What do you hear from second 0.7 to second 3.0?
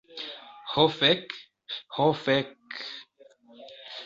Ho fek... ho fek'...